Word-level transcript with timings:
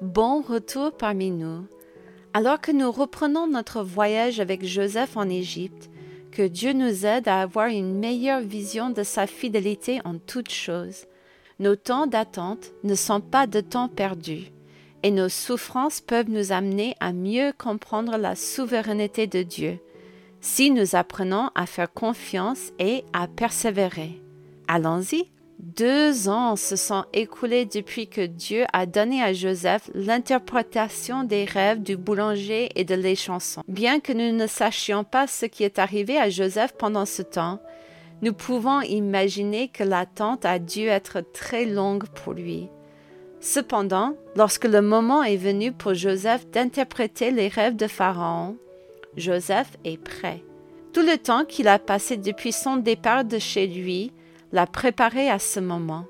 Bon 0.00 0.42
retour 0.42 0.92
parmi 0.92 1.32
nous. 1.32 1.66
Alors 2.32 2.60
que 2.60 2.70
nous 2.70 2.92
reprenons 2.92 3.48
notre 3.48 3.82
voyage 3.82 4.38
avec 4.38 4.64
Joseph 4.64 5.16
en 5.16 5.28
Égypte, 5.28 5.90
que 6.30 6.46
Dieu 6.46 6.72
nous 6.72 7.04
aide 7.04 7.26
à 7.26 7.40
avoir 7.40 7.66
une 7.66 7.98
meilleure 7.98 8.40
vision 8.40 8.90
de 8.90 9.02
sa 9.02 9.26
fidélité 9.26 10.00
en 10.04 10.18
toutes 10.18 10.52
choses. 10.52 11.06
Nos 11.58 11.74
temps 11.74 12.06
d'attente 12.06 12.70
ne 12.84 12.94
sont 12.94 13.20
pas 13.20 13.48
de 13.48 13.60
temps 13.60 13.88
perdus, 13.88 14.52
et 15.02 15.10
nos 15.10 15.28
souffrances 15.28 16.00
peuvent 16.00 16.30
nous 16.30 16.52
amener 16.52 16.94
à 17.00 17.12
mieux 17.12 17.52
comprendre 17.58 18.18
la 18.18 18.36
souveraineté 18.36 19.26
de 19.26 19.42
Dieu, 19.42 19.80
si 20.40 20.70
nous 20.70 20.94
apprenons 20.94 21.50
à 21.56 21.66
faire 21.66 21.92
confiance 21.92 22.70
et 22.78 23.02
à 23.12 23.26
persévérer. 23.26 24.22
Allons-y. 24.68 25.28
Deux 25.58 26.28
ans 26.28 26.54
se 26.54 26.76
sont 26.76 27.04
écoulés 27.12 27.64
depuis 27.64 28.06
que 28.06 28.24
Dieu 28.24 28.64
a 28.72 28.86
donné 28.86 29.20
à 29.20 29.32
Joseph 29.32 29.90
l'interprétation 29.92 31.24
des 31.24 31.44
rêves 31.44 31.82
du 31.82 31.96
boulanger 31.96 32.68
et 32.76 32.84
de 32.84 32.94
les 32.94 33.16
chansons. 33.16 33.64
Bien 33.66 33.98
que 33.98 34.12
nous 34.12 34.36
ne 34.36 34.46
sachions 34.46 35.02
pas 35.02 35.26
ce 35.26 35.46
qui 35.46 35.64
est 35.64 35.80
arrivé 35.80 36.16
à 36.16 36.30
Joseph 36.30 36.74
pendant 36.78 37.06
ce 37.06 37.22
temps, 37.22 37.60
nous 38.22 38.32
pouvons 38.32 38.82
imaginer 38.82 39.66
que 39.66 39.82
l'attente 39.82 40.44
a 40.44 40.60
dû 40.60 40.86
être 40.86 41.22
très 41.32 41.64
longue 41.64 42.06
pour 42.06 42.34
lui. 42.34 42.68
Cependant, 43.40 44.14
lorsque 44.36 44.64
le 44.64 44.80
moment 44.80 45.24
est 45.24 45.36
venu 45.36 45.72
pour 45.72 45.94
Joseph 45.94 46.48
d'interpréter 46.50 47.32
les 47.32 47.48
rêves 47.48 47.76
de 47.76 47.88
Pharaon, 47.88 48.56
Joseph 49.16 49.76
est 49.84 50.00
prêt. 50.00 50.44
Tout 50.92 51.02
le 51.02 51.18
temps 51.18 51.44
qu'il 51.44 51.66
a 51.66 51.80
passé 51.80 52.16
depuis 52.16 52.52
son 52.52 52.76
départ 52.76 53.24
de 53.24 53.38
chez 53.38 53.66
lui 53.66 54.12
l'a 54.52 54.66
préparé 54.66 55.30
à 55.30 55.38
ce 55.38 55.60
moment. 55.60 56.04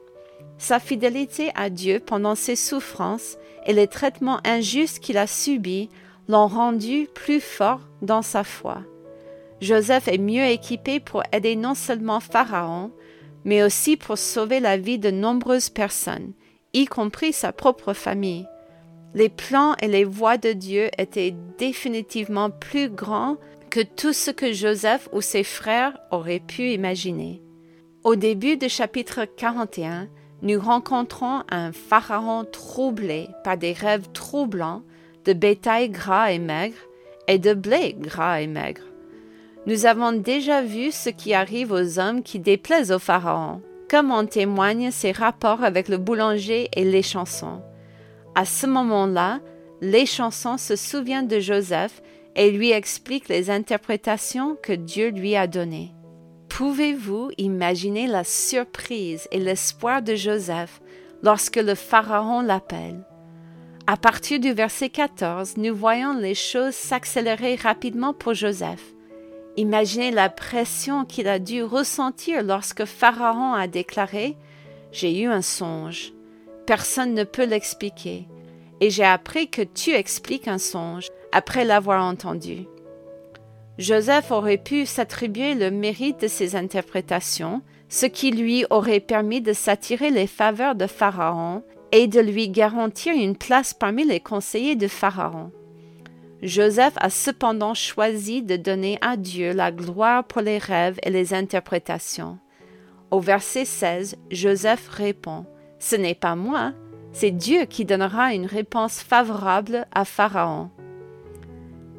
Sa 0.59 0.81
fidélité 0.81 1.51
à 1.55 1.71
Dieu 1.71 2.01
pendant 2.05 2.35
ses 2.35 2.57
souffrances 2.57 3.37
et 3.67 3.73
les 3.73 3.87
traitements 3.87 4.41
injustes 4.45 5.01
qu'il 5.01 5.19
a 5.19 5.27
subis 5.27 5.89
l'ont 6.29 6.47
rendu 6.47 7.09
plus 7.15 7.41
fort 7.41 7.81
dans 8.03 8.23
sa 8.23 8.45
foi. 8.45 8.83
Joseph 9.61 10.09
est 10.09 10.19
mieux 10.19 10.45
équipé 10.45 11.01
pour 11.01 11.23
aider 11.33 11.57
non 11.57 11.75
seulement 11.75 12.21
Pharaon, 12.21 12.91
mais 13.45 13.63
aussi 13.63 13.97
pour 13.97 14.19
sauver 14.19 14.61
la 14.61 14.77
vie 14.77 14.99
de 14.99 15.11
nombreuses 15.11 15.71
personnes, 15.71 16.33
y 16.75 16.85
compris 16.87 17.33
sa 17.33 17.53
propre 17.53 17.93
famille. 17.93 18.47
Les 19.15 19.29
plans 19.29 19.75
et 19.81 19.89
les 19.89 20.05
voies 20.05 20.37
de 20.37 20.53
Dieu 20.53 20.91
étaient 20.99 21.35
définitivement 21.57 22.51
plus 22.51 22.91
grands 22.91 23.37
que 23.71 23.81
tout 23.81 24.13
ce 24.13 24.31
que 24.31 24.53
Joseph 24.53 25.09
ou 25.13 25.21
ses 25.21 25.45
frères 25.45 25.99
auraient 26.11 26.41
pu 26.41 26.71
imaginer. 26.71 27.43
Au 28.09 28.17
début 28.17 28.57
du 28.57 28.71
chapitre 28.71 29.27
41, 29.37 30.09
nous 30.41 30.59
rencontrons 30.59 31.43
un 31.51 31.73
pharaon 31.73 32.47
troublé 32.51 33.29
par 33.45 33.59
des 33.59 33.75
rêves 33.75 34.11
troublants 34.15 34.81
de 35.27 35.35
bétail 35.35 35.91
gras 35.91 36.33
et 36.33 36.39
maigre 36.39 36.79
et 37.27 37.39
de 37.39 37.53
blé 37.53 37.95
gras 37.99 38.41
et 38.41 38.47
maigre. 38.47 38.81
Nous 39.67 39.85
avons 39.85 40.13
déjà 40.13 40.63
vu 40.63 40.91
ce 40.91 41.11
qui 41.11 41.35
arrive 41.35 41.71
aux 41.71 41.99
hommes 41.99 42.23
qui 42.23 42.39
déplaisent 42.39 42.93
au 42.93 42.99
pharaon, 42.99 43.61
comme 43.91 44.11
en 44.11 44.25
témoignent 44.25 44.91
ses 44.91 45.13
rapports 45.13 45.63
avec 45.63 45.91
le 45.91 45.99
boulanger 45.99 46.71
et 46.73 46.85
les 46.85 47.03
chansons. 47.03 47.61
À 48.35 48.47
ce 48.47 48.67
moment-là, 48.67 49.41
les 49.83 50.07
chansons 50.07 50.57
se 50.57 50.77
souviennent 50.77 51.29
de 51.29 51.41
Joseph 51.41 52.01
et 52.37 52.53
lui 52.53 52.71
expliquent 52.71 53.29
les 53.29 53.51
interprétations 53.51 54.57
que 54.63 54.73
Dieu 54.73 55.11
lui 55.11 55.37
a 55.37 55.47
données. 55.47 55.93
Pouvez-vous 56.59 57.31
imaginer 57.39 58.09
la 58.09 58.25
surprise 58.25 59.29
et 59.31 59.39
l'espoir 59.39 60.03
de 60.03 60.17
Joseph 60.17 60.81
lorsque 61.23 61.55
le 61.55 61.77
Pharaon 61.77 62.43
l'appelle? 62.43 63.07
À 63.87 63.97
partir 63.97 64.41
du 64.41 64.51
verset 64.51 64.89
14, 64.89 65.57
nous 65.57 65.73
voyons 65.73 66.15
les 66.15 66.35
choses 66.35 66.75
s'accélérer 66.75 67.55
rapidement 67.55 68.13
pour 68.13 68.35
Joseph. 68.35 68.83
Imaginez 69.57 70.11
la 70.11 70.31
pression 70.31 71.05
qu'il 71.05 71.29
a 71.29 71.39
dû 71.39 71.63
ressentir 71.63 72.43
lorsque 72.43 72.87
Pharaon 72.87 73.53
a 73.53 73.69
déclaré 73.69 74.37
J'ai 74.91 75.17
eu 75.21 75.27
un 75.27 75.43
songe. 75.43 76.13
Personne 76.67 77.15
ne 77.15 77.23
peut 77.23 77.47
l'expliquer. 77.47 78.27
Et 78.81 78.91
j'ai 78.91 79.05
appris 79.05 79.49
que 79.49 79.63
tu 79.63 79.93
expliques 79.93 80.49
un 80.49 80.59
songe 80.59 81.07
après 81.31 81.65
l'avoir 81.65 82.05
entendu. 82.05 82.67
Joseph 83.79 84.33
aurait 84.33 84.59
pu 84.59 84.87
s'attribuer 84.87 85.55
le 85.55 85.71
mérite 85.71 86.23
de 86.23 86.29
ses 86.29 86.57
interprétations, 86.57 87.63
ce 87.89 88.07
qui 88.07 88.33
lui 88.33 88.67
aurait 88.71 89.01
permis 89.01 89.41
de 89.41 89.53
s'attirer 89.53 90.11
les 90.11 90.27
faveurs 90.27 90.75
de 90.75 90.89
Pharaon 90.89 91.63
et 91.93 92.09
de 92.09 92.21
lui 92.21 92.49
garantir 92.49 93.15
une 93.15 93.37
place 93.37 93.75
parmi 93.75 94.05
les 94.05 94.21
conseillers 94.21 94.77
de 94.77 94.89
Pharaon. 94.89 95.53
Joseph 96.43 96.95
a 96.97 97.09
cependant 97.09 97.75
choisi 97.75 98.43
de 98.43 98.57
donner 98.57 98.99
à 99.01 99.17
Dieu 99.17 99.53
la 99.53 99.73
gloire 99.73 100.25
pour 100.25 100.43
les 100.43 100.59
rêves 100.59 100.99
et 101.03 101.11
les 101.11 101.33
interprétations. 101.33 102.39
Au 103.11 103.21
verset 103.21 103.65
16, 103.65 104.17
Joseph 104.31 104.89
répond 104.89 105.47
Ce 105.79 105.97
n'est 105.97 106.15
pas 106.15 106.37
moi, 106.37 106.73
c'est 107.13 107.31
Dieu 107.31 107.65
qui 107.65 107.85
donnera 107.85 108.35
une 108.35 108.47
réponse 108.47 109.01
favorable 109.01 109.87
à 109.93 110.05
Pharaon. 110.05 110.71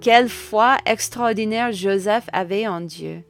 Quelle 0.01 0.29
foi 0.29 0.77
extraordinaire 0.85 1.73
Joseph 1.73 2.29
avait 2.31 2.67
en 2.67 2.79
Dieu. 2.79 3.23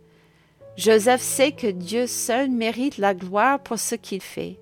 Joseph 0.78 1.22
sait 1.22 1.52
que 1.52 1.66
Dieu 1.66 2.06
seul 2.06 2.52
mérite 2.52 3.00
la 3.00 3.16
gloire 3.16 3.60
pour 3.60 3.80
ce 3.80 3.96
qu'il 3.96 4.22
fait. 4.22 4.60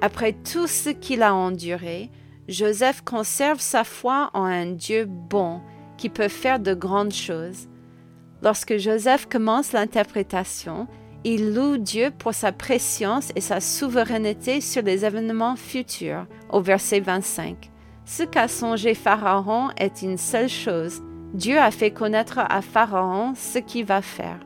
Après 0.00 0.32
tout 0.32 0.68
ce 0.68 0.90
qu'il 0.90 1.22
a 1.22 1.34
enduré, 1.34 2.10
Joseph 2.46 3.02
conserve 3.02 3.58
sa 3.58 3.82
foi 3.82 4.30
en 4.34 4.44
un 4.44 4.66
Dieu 4.66 5.04
bon 5.04 5.60
qui 5.96 6.10
peut 6.10 6.28
faire 6.28 6.60
de 6.60 6.74
grandes 6.74 7.12
choses. 7.12 7.66
Lorsque 8.40 8.76
Joseph 8.76 9.26
commence 9.28 9.72
l'interprétation, 9.72 10.86
il 11.24 11.54
loue 11.54 11.76
Dieu 11.76 12.12
pour 12.16 12.34
sa 12.34 12.52
préscience 12.52 13.32
et 13.34 13.40
sa 13.40 13.60
souveraineté 13.60 14.60
sur 14.60 14.82
les 14.82 15.04
événements 15.04 15.56
futurs, 15.56 16.26
au 16.50 16.60
verset 16.60 17.00
25. 17.00 17.72
Ce 18.04 18.22
qu'a 18.22 18.46
songé 18.46 18.94
Pharaon 18.94 19.70
est 19.76 20.02
une 20.02 20.18
seule 20.18 20.48
chose, 20.48 21.02
Dieu 21.34 21.58
a 21.58 21.70
fait 21.70 21.90
connaître 21.90 22.38
à 22.38 22.62
Pharaon 22.62 23.34
ce 23.34 23.58
qu'il 23.58 23.84
va 23.84 24.02
faire. 24.02 24.38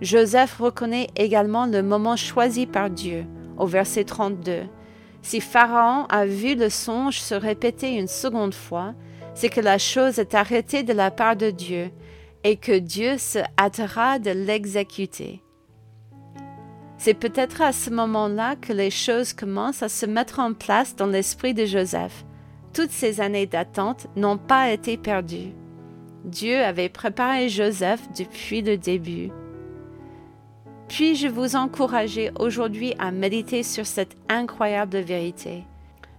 Joseph 0.00 0.58
reconnaît 0.58 1.08
également 1.16 1.66
le 1.66 1.82
moment 1.82 2.16
choisi 2.16 2.66
par 2.66 2.90
Dieu, 2.90 3.26
au 3.56 3.66
verset 3.66 4.04
32. 4.04 4.62
Si 5.22 5.40
Pharaon 5.40 6.06
a 6.08 6.24
vu 6.24 6.54
le 6.54 6.70
songe 6.70 7.20
se 7.20 7.34
répéter 7.34 7.96
une 7.96 8.06
seconde 8.06 8.54
fois, 8.54 8.94
c'est 9.34 9.48
que 9.48 9.60
la 9.60 9.78
chose 9.78 10.18
est 10.18 10.34
arrêtée 10.34 10.82
de 10.82 10.92
la 10.92 11.10
part 11.10 11.36
de 11.36 11.50
Dieu 11.50 11.90
et 12.44 12.56
que 12.56 12.78
Dieu 12.78 13.18
se 13.18 13.40
hâtera 13.58 14.18
de 14.18 14.30
l'exécuter. 14.30 15.42
C'est 16.96 17.14
peut-être 17.14 17.62
à 17.62 17.72
ce 17.72 17.90
moment-là 17.90 18.56
que 18.56 18.72
les 18.72 18.90
choses 18.90 19.32
commencent 19.32 19.82
à 19.82 19.88
se 19.88 20.06
mettre 20.06 20.40
en 20.40 20.52
place 20.52 20.96
dans 20.96 21.06
l'esprit 21.06 21.54
de 21.54 21.64
Joseph. 21.64 22.24
Toutes 22.72 22.90
ces 22.90 23.20
années 23.20 23.46
d'attente 23.46 24.06
n'ont 24.16 24.38
pas 24.38 24.70
été 24.70 24.96
perdues. 24.96 25.52
Dieu 26.24 26.58
avait 26.58 26.88
préparé 26.88 27.48
Joseph 27.48 28.00
depuis 28.16 28.62
le 28.62 28.76
début. 28.76 29.30
Puis-je 30.88 31.28
vous 31.28 31.54
encourager 31.54 32.30
aujourd'hui 32.38 32.94
à 32.98 33.10
méditer 33.10 33.62
sur 33.62 33.86
cette 33.86 34.16
incroyable 34.28 34.98
vérité? 34.98 35.64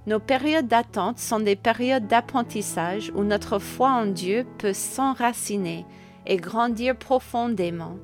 Nos 0.08 0.20
périodes 0.20 0.68
d'attente 0.68 1.20
sont 1.20 1.40
des 1.40 1.56
périodes 1.56 2.08
d'apprentissage 2.08 3.12
où 3.16 3.24
notre 3.24 3.60
foi 3.60 3.90
en 3.90 4.06
Dieu 4.06 4.46
peut 4.58 4.74
s'enraciner 4.74 5.86
et 6.26 6.38
grandir 6.38 6.96
profondément. 6.96 7.98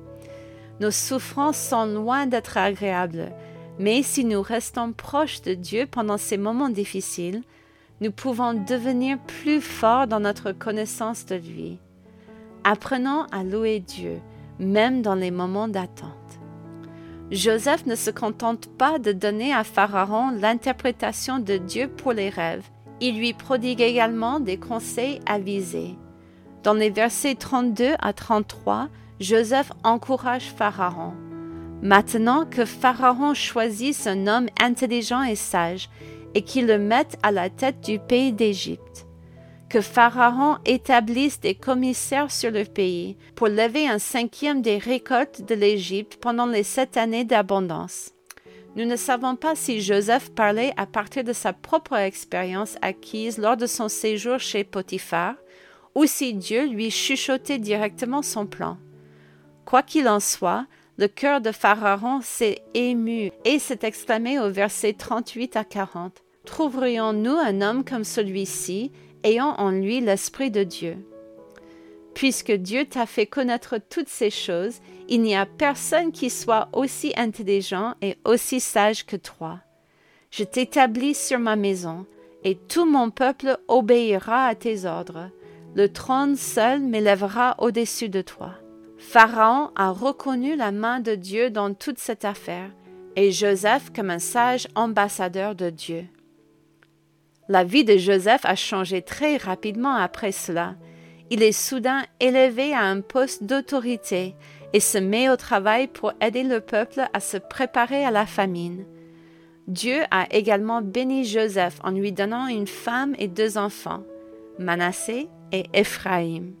Nos 0.80 0.90
souffrances 0.90 1.58
sont 1.58 1.86
loin 1.86 2.26
d'être 2.26 2.58
agréables, 2.58 3.32
mais 3.78 4.02
si 4.02 4.24
nous 4.24 4.42
restons 4.42 4.92
proches 4.92 5.42
de 5.42 5.54
Dieu 5.54 5.86
pendant 5.90 6.18
ces 6.18 6.36
moments 6.36 6.68
difficiles, 6.68 7.42
nous 8.00 8.10
pouvons 8.10 8.54
devenir 8.54 9.18
plus 9.18 9.60
forts 9.60 10.06
dans 10.06 10.20
notre 10.20 10.52
connaissance 10.52 11.26
de 11.26 11.36
lui. 11.36 11.78
Apprenons 12.64 13.24
à 13.32 13.44
louer 13.44 13.80
Dieu, 13.80 14.20
même 14.58 15.02
dans 15.02 15.14
les 15.14 15.30
moments 15.30 15.68
d'attente. 15.68 16.10
Joseph 17.30 17.86
ne 17.86 17.96
se 17.96 18.10
contente 18.10 18.68
pas 18.76 18.98
de 18.98 19.12
donner 19.12 19.52
à 19.52 19.64
Pharaon 19.64 20.30
l'interprétation 20.30 21.38
de 21.38 21.56
Dieu 21.56 21.88
pour 21.88 22.12
les 22.12 22.28
rêves, 22.28 22.68
il 23.00 23.18
lui 23.18 23.32
prodigue 23.32 23.80
également 23.82 24.40
des 24.40 24.56
conseils 24.56 25.20
avisés. 25.26 25.96
Dans 26.62 26.72
les 26.72 26.90
versets 26.90 27.34
32 27.34 27.94
à 28.00 28.12
33, 28.12 28.88
Joseph 29.20 29.72
encourage 29.84 30.50
Pharaon. 30.50 31.12
Maintenant 31.82 32.46
que 32.46 32.64
Pharaon 32.64 33.34
choisisse 33.34 34.06
un 34.06 34.26
homme 34.26 34.46
intelligent 34.60 35.22
et 35.22 35.34
sage 35.34 35.90
et 36.34 36.42
qu'il 36.42 36.66
le 36.66 36.78
mette 36.78 37.18
à 37.22 37.32
la 37.32 37.50
tête 37.50 37.80
du 37.80 37.98
pays 37.98 38.32
d'Égypte 38.32 39.06
que 39.68 39.80
Pharaon 39.80 40.58
établisse 40.64 41.40
des 41.40 41.54
commissaires 41.54 42.30
sur 42.30 42.50
le 42.50 42.64
pays 42.64 43.16
pour 43.34 43.48
lever 43.48 43.88
un 43.88 43.98
cinquième 43.98 44.62
des 44.62 44.78
récoltes 44.78 45.42
de 45.42 45.54
l'Égypte 45.54 46.18
pendant 46.20 46.46
les 46.46 46.62
sept 46.62 46.96
années 46.96 47.24
d'abondance. 47.24 48.12
Nous 48.76 48.84
ne 48.84 48.96
savons 48.96 49.36
pas 49.36 49.54
si 49.56 49.80
Joseph 49.80 50.30
parlait 50.30 50.72
à 50.76 50.86
partir 50.86 51.24
de 51.24 51.32
sa 51.32 51.52
propre 51.52 51.94
expérience 51.94 52.76
acquise 52.82 53.38
lors 53.38 53.56
de 53.56 53.66
son 53.66 53.88
séjour 53.88 54.38
chez 54.38 54.64
Potiphar, 54.64 55.34
ou 55.94 56.04
si 56.04 56.34
Dieu 56.34 56.66
lui 56.66 56.90
chuchotait 56.90 57.58
directement 57.58 58.20
son 58.22 58.46
plan. 58.46 58.76
Quoi 59.64 59.82
qu'il 59.82 60.08
en 60.08 60.20
soit, 60.20 60.66
le 60.98 61.08
cœur 61.08 61.40
de 61.40 61.52
Pharaon 61.52 62.20
s'est 62.22 62.62
ému 62.74 63.30
et 63.44 63.58
s'est 63.58 63.80
exclamé 63.82 64.38
au 64.38 64.50
verset 64.50 64.94
38 64.94 65.56
à 65.56 65.64
40. 65.64 66.22
Trouverions-nous 66.44 67.36
un 67.36 67.60
homme 67.60 67.84
comme 67.84 68.04
celui-ci, 68.04 68.92
ayant 69.22 69.54
en 69.58 69.70
lui 69.70 70.00
l'Esprit 70.00 70.50
de 70.50 70.62
Dieu? 70.62 70.96
Puisque 72.14 72.52
Dieu 72.52 72.86
t'a 72.86 73.04
fait 73.04 73.26
connaître 73.26 73.78
toutes 73.90 74.08
ces 74.08 74.30
choses, 74.30 74.80
il 75.08 75.20
n'y 75.20 75.36
a 75.36 75.44
personne 75.44 76.12
qui 76.12 76.30
soit 76.30 76.68
aussi 76.72 77.12
intelligent 77.16 77.94
et 78.00 78.16
aussi 78.24 78.60
sage 78.60 79.04
que 79.04 79.16
toi. 79.16 79.60
Je 80.30 80.44
t'établis 80.44 81.14
sur 81.14 81.38
ma 81.38 81.56
maison, 81.56 82.06
et 82.42 82.54
tout 82.54 82.86
mon 82.86 83.10
peuple 83.10 83.58
obéira 83.68 84.46
à 84.46 84.54
tes 84.54 84.86
ordres 84.86 85.30
le 85.76 85.92
trône 85.92 86.36
seul 86.36 86.80
m'élèvera 86.80 87.54
au-dessus 87.58 88.08
de 88.08 88.22
toi. 88.22 88.54
Pharaon 88.98 89.70
a 89.76 89.90
reconnu 89.90 90.56
la 90.56 90.72
main 90.72 91.00
de 91.00 91.14
Dieu 91.14 91.50
dans 91.50 91.74
toute 91.74 91.98
cette 91.98 92.24
affaire, 92.24 92.70
et 93.14 93.30
Joseph 93.30 93.90
comme 93.94 94.10
un 94.10 94.18
sage 94.18 94.68
ambassadeur 94.74 95.54
de 95.54 95.70
Dieu. 95.70 96.06
La 97.48 97.62
vie 97.62 97.84
de 97.84 97.96
Joseph 97.96 98.44
a 98.44 98.56
changé 98.56 99.02
très 99.02 99.36
rapidement 99.36 99.94
après 99.94 100.32
cela. 100.32 100.74
Il 101.30 101.42
est 101.42 101.52
soudain 101.52 102.02
élevé 102.20 102.72
à 102.72 102.82
un 102.82 103.00
poste 103.00 103.44
d'autorité 103.44 104.34
et 104.72 104.80
se 104.80 104.98
met 104.98 105.28
au 105.28 105.36
travail 105.36 105.86
pour 105.86 106.12
aider 106.20 106.42
le 106.42 106.60
peuple 106.60 107.02
à 107.12 107.20
se 107.20 107.36
préparer 107.36 108.04
à 108.04 108.10
la 108.10 108.26
famine. 108.26 108.84
Dieu 109.68 110.02
a 110.10 110.26
également 110.30 110.82
béni 110.82 111.24
Joseph 111.24 111.78
en 111.82 111.90
lui 111.90 112.12
donnant 112.12 112.46
une 112.46 112.66
femme 112.66 113.14
et 113.18 113.28
deux 113.28 113.58
enfants, 113.58 114.02
Manassé 114.58 115.28
et 115.52 115.66
Éphraïm. 115.72 116.54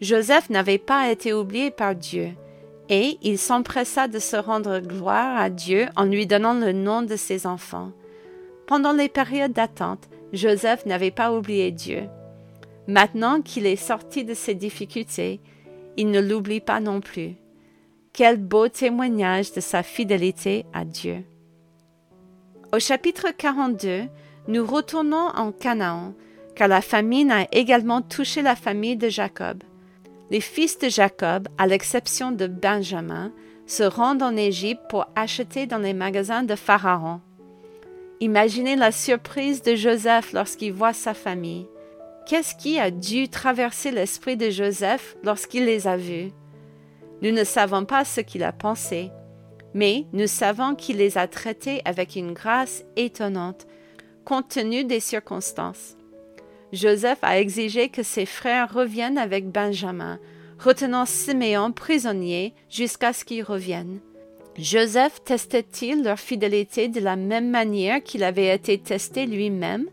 Joseph 0.00 0.48
n'avait 0.48 0.78
pas 0.78 1.10
été 1.10 1.32
oublié 1.32 1.70
par 1.70 1.94
Dieu, 1.94 2.30
et 2.88 3.18
il 3.22 3.38
s'empressa 3.38 4.08
de 4.08 4.18
se 4.18 4.36
rendre 4.36 4.80
gloire 4.80 5.38
à 5.38 5.50
Dieu 5.50 5.86
en 5.96 6.04
lui 6.04 6.26
donnant 6.26 6.54
le 6.54 6.72
nom 6.72 7.02
de 7.02 7.16
ses 7.16 7.46
enfants. 7.46 7.92
Pendant 8.66 8.92
les 8.92 9.08
périodes 9.08 9.52
d'attente, 9.52 10.08
Joseph 10.32 10.86
n'avait 10.86 11.10
pas 11.10 11.32
oublié 11.32 11.70
Dieu. 11.70 12.04
Maintenant 12.86 13.42
qu'il 13.42 13.66
est 13.66 13.76
sorti 13.76 14.24
de 14.24 14.34
ses 14.34 14.54
difficultés, 14.54 15.40
il 15.96 16.10
ne 16.10 16.20
l'oublie 16.20 16.60
pas 16.60 16.80
non 16.80 17.00
plus. 17.00 17.36
Quel 18.12 18.38
beau 18.38 18.68
témoignage 18.68 19.52
de 19.52 19.60
sa 19.60 19.82
fidélité 19.82 20.64
à 20.72 20.84
Dieu. 20.84 21.24
Au 22.72 22.78
chapitre 22.78 23.28
42, 23.36 24.04
nous 24.48 24.66
retournons 24.66 25.28
en 25.34 25.52
Canaan 25.52 26.14
car 26.56 26.68
la 26.68 26.80
famine 26.80 27.30
a 27.30 27.46
également 27.52 28.02
touché 28.02 28.42
la 28.42 28.56
famille 28.56 28.96
de 28.96 29.08
Jacob. 29.08 29.62
Les 30.30 30.40
fils 30.40 30.78
de 30.78 30.88
Jacob, 30.88 31.48
à 31.58 31.66
l'exception 31.66 32.30
de 32.30 32.46
Benjamin, 32.46 33.32
se 33.66 33.82
rendent 33.82 34.22
en 34.22 34.36
Égypte 34.36 34.82
pour 34.88 35.06
acheter 35.16 35.66
dans 35.66 35.78
les 35.78 35.92
magasins 35.92 36.44
de 36.44 36.54
Pharaon. 36.54 37.20
Imaginez 38.20 38.76
la 38.76 38.92
surprise 38.92 39.62
de 39.62 39.74
Joseph 39.74 40.32
lorsqu'il 40.32 40.72
voit 40.72 40.92
sa 40.92 41.14
famille. 41.14 41.66
Qu'est-ce 42.26 42.54
qui 42.54 42.78
a 42.78 42.92
dû 42.92 43.28
traverser 43.28 43.90
l'esprit 43.90 44.36
de 44.36 44.50
Joseph 44.50 45.16
lorsqu'il 45.24 45.64
les 45.64 45.88
a 45.88 45.96
vus? 45.96 46.30
Nous 47.22 47.32
ne 47.32 47.44
savons 47.44 47.84
pas 47.84 48.04
ce 48.04 48.20
qu'il 48.20 48.44
a 48.44 48.52
pensé, 48.52 49.10
mais 49.74 50.06
nous 50.12 50.28
savons 50.28 50.76
qu'il 50.76 50.98
les 50.98 51.18
a 51.18 51.26
traités 51.26 51.82
avec 51.84 52.14
une 52.14 52.34
grâce 52.34 52.84
étonnante, 52.96 53.66
compte 54.24 54.48
tenu 54.48 54.84
des 54.84 55.00
circonstances. 55.00 55.96
Joseph 56.72 57.18
a 57.22 57.38
exigé 57.38 57.88
que 57.88 58.02
ses 58.02 58.26
frères 58.26 58.72
reviennent 58.72 59.18
avec 59.18 59.50
Benjamin, 59.50 60.18
retenant 60.58 61.06
Siméon 61.06 61.72
prisonnier 61.72 62.54
jusqu'à 62.68 63.12
ce 63.12 63.24
qu'il 63.24 63.42
revienne. 63.42 64.00
Joseph 64.56 65.22
testait-il 65.24 66.04
leur 66.04 66.18
fidélité 66.18 66.88
de 66.88 67.00
la 67.00 67.16
même 67.16 67.50
manière 67.50 68.02
qu'il 68.02 68.22
avait 68.22 68.54
été 68.54 68.78
testé 68.78 69.26
lui-même, 69.26 69.86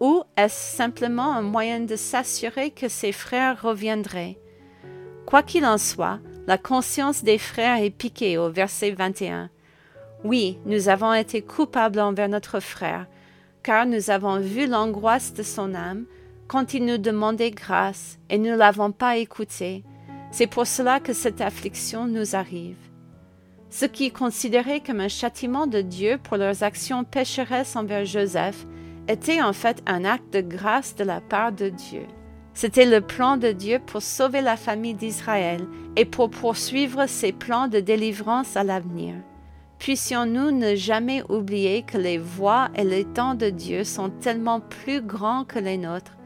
ou 0.00 0.22
est-ce 0.36 0.76
simplement 0.76 1.32
un 1.32 1.42
moyen 1.42 1.80
de 1.80 1.96
s'assurer 1.96 2.70
que 2.70 2.88
ses 2.88 3.12
frères 3.12 3.62
reviendraient? 3.62 4.36
Quoi 5.26 5.42
qu'il 5.42 5.64
en 5.64 5.78
soit, 5.78 6.18
la 6.46 6.58
conscience 6.58 7.24
des 7.24 7.38
frères 7.38 7.82
est 7.82 7.90
piquée 7.90 8.36
au 8.36 8.50
verset 8.50 8.90
21. 8.90 9.48
Oui, 10.24 10.58
nous 10.66 10.88
avons 10.88 11.14
été 11.14 11.40
coupables 11.40 12.00
envers 12.00 12.28
notre 12.28 12.60
frère, 12.60 13.06
car 13.64 13.86
nous 13.86 14.10
avons 14.10 14.38
vu 14.38 14.66
l'angoisse 14.66 15.32
de 15.32 15.42
son 15.42 15.74
âme 15.74 16.04
quand 16.46 16.74
il 16.74 16.84
nous 16.84 16.98
demandait 16.98 17.50
grâce 17.50 18.18
et 18.28 18.38
nous 18.38 18.50
ne 18.50 18.56
l'avons 18.56 18.92
pas 18.92 19.16
écouté. 19.16 19.82
C'est 20.30 20.46
pour 20.46 20.66
cela 20.66 21.00
que 21.00 21.14
cette 21.14 21.40
affliction 21.40 22.06
nous 22.06 22.36
arrive. 22.36 22.76
Ce 23.70 23.86
qui 23.86 24.06
est 24.06 24.16
considéré 24.16 24.80
comme 24.80 25.00
un 25.00 25.08
châtiment 25.08 25.66
de 25.66 25.80
Dieu 25.80 26.18
pour 26.22 26.36
leurs 26.36 26.62
actions 26.62 27.02
pécheresses 27.02 27.74
envers 27.74 28.04
Joseph 28.04 28.66
était 29.08 29.42
en 29.42 29.52
fait 29.52 29.82
un 29.86 30.04
acte 30.04 30.32
de 30.32 30.42
grâce 30.42 30.94
de 30.94 31.04
la 31.04 31.20
part 31.20 31.50
de 31.50 31.70
Dieu. 31.70 32.02
C'était 32.52 32.86
le 32.86 33.00
plan 33.00 33.36
de 33.36 33.50
Dieu 33.50 33.80
pour 33.84 34.02
sauver 34.02 34.42
la 34.42 34.56
famille 34.56 34.94
d'Israël 34.94 35.66
et 35.96 36.04
pour 36.04 36.30
poursuivre 36.30 37.06
ses 37.06 37.32
plans 37.32 37.66
de 37.66 37.80
délivrance 37.80 38.56
à 38.56 38.62
l'avenir. 38.62 39.14
Puissions-nous 39.84 40.50
ne 40.50 40.74
jamais 40.76 41.22
oublier 41.28 41.82
que 41.82 41.98
les 41.98 42.16
voies 42.16 42.70
et 42.74 42.84
les 42.84 43.04
temps 43.04 43.34
de 43.34 43.50
Dieu 43.50 43.84
sont 43.84 44.08
tellement 44.08 44.58
plus 44.58 45.02
grands 45.02 45.44
que 45.44 45.58
les 45.58 45.76
nôtres, 45.76 46.16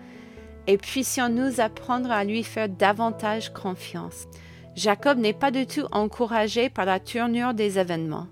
et 0.69 0.79
puissions-nous 0.79 1.59
apprendre 1.59 2.13
à 2.13 2.23
lui 2.23 2.45
faire 2.45 2.69
davantage 2.69 3.53
confiance. 3.53 4.29
Jacob 4.77 5.19
n'est 5.19 5.33
pas 5.33 5.51
du 5.51 5.67
tout 5.67 5.87
encouragé 5.91 6.71
par 6.71 6.85
la 6.85 7.01
tournure 7.01 7.53
des 7.53 7.81
événements. 7.81 8.29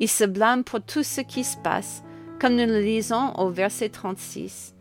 Il 0.00 0.08
se 0.08 0.24
blâme 0.24 0.64
pour 0.64 0.82
tout 0.82 1.02
ce 1.02 1.22
qui 1.22 1.44
se 1.44 1.56
passe, 1.56 2.04
comme 2.38 2.54
nous 2.54 2.66
le 2.66 2.80
lisons 2.80 3.32
au 3.38 3.48
verset 3.48 3.88
36. 3.88 4.74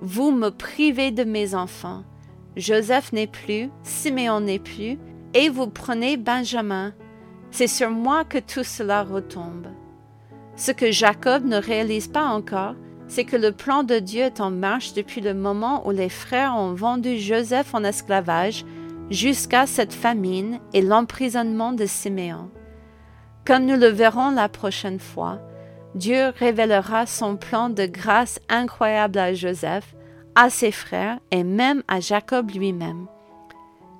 Vous 0.00 0.30
me 0.30 0.50
privez 0.50 1.10
de 1.10 1.24
mes 1.24 1.56
enfants. 1.56 2.04
Joseph 2.54 3.12
n'est 3.12 3.26
plus, 3.26 3.68
Siméon 3.82 4.42
n'est 4.42 4.60
plus, 4.60 4.96
et 5.34 5.48
vous 5.48 5.66
prenez 5.66 6.16
Benjamin, 6.16 6.94
c'est 7.54 7.68
sur 7.68 7.90
moi 7.90 8.24
que 8.24 8.38
tout 8.38 8.64
cela 8.64 9.04
retombe. 9.04 9.68
Ce 10.56 10.72
que 10.72 10.90
Jacob 10.90 11.44
ne 11.44 11.56
réalise 11.56 12.08
pas 12.08 12.24
encore, 12.24 12.74
c'est 13.06 13.24
que 13.24 13.36
le 13.36 13.52
plan 13.52 13.84
de 13.84 14.00
Dieu 14.00 14.22
est 14.22 14.40
en 14.40 14.50
marche 14.50 14.92
depuis 14.92 15.20
le 15.20 15.34
moment 15.34 15.86
où 15.86 15.92
les 15.92 16.08
frères 16.08 16.56
ont 16.56 16.74
vendu 16.74 17.16
Joseph 17.16 17.72
en 17.72 17.84
esclavage 17.84 18.64
jusqu'à 19.08 19.68
cette 19.68 19.92
famine 19.92 20.58
et 20.72 20.82
l'emprisonnement 20.82 21.72
de 21.72 21.86
Siméon. 21.86 22.50
Comme 23.46 23.66
nous 23.66 23.76
le 23.76 23.86
verrons 23.86 24.32
la 24.32 24.48
prochaine 24.48 24.98
fois, 24.98 25.38
Dieu 25.94 26.32
révélera 26.36 27.06
son 27.06 27.36
plan 27.36 27.70
de 27.70 27.86
grâce 27.86 28.40
incroyable 28.48 29.16
à 29.20 29.32
Joseph, 29.32 29.94
à 30.34 30.50
ses 30.50 30.72
frères 30.72 31.20
et 31.30 31.44
même 31.44 31.84
à 31.86 32.00
Jacob 32.00 32.50
lui-même. 32.50 33.06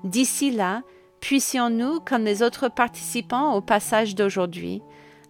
D'ici 0.02 0.50
là, 0.50 0.82
puissions-nous, 1.24 2.00
comme 2.00 2.22
les 2.22 2.42
autres 2.42 2.68
participants 2.68 3.54
au 3.54 3.62
passage 3.62 4.14
d'aujourd'hui, 4.14 4.82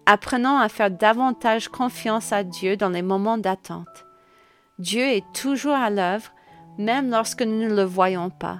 apprenons 0.05 0.57
à 0.57 0.67
faire 0.67 0.91
davantage 0.91 1.69
confiance 1.69 2.33
à 2.33 2.43
Dieu 2.43 2.75
dans 2.75 2.89
les 2.89 3.01
moments 3.01 3.37
d'attente. 3.37 4.05
Dieu 4.77 5.03
est 5.03 5.23
toujours 5.33 5.71
à 5.71 5.89
l'œuvre, 5.89 6.33
même 6.77 7.09
lorsque 7.09 7.43
nous 7.43 7.61
ne 7.61 7.73
le 7.73 7.85
voyons 7.85 8.29
pas. 8.29 8.59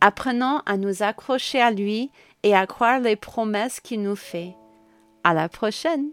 Apprenons 0.00 0.60
à 0.64 0.76
nous 0.76 1.02
accrocher 1.02 1.60
à 1.60 1.72
lui 1.72 2.12
et 2.44 2.54
à 2.54 2.68
croire 2.68 3.00
les 3.00 3.16
promesses 3.16 3.80
qu'il 3.80 4.02
nous 4.02 4.14
fait. 4.14 4.54
À 5.24 5.34
la 5.34 5.48
prochaine! 5.48 6.10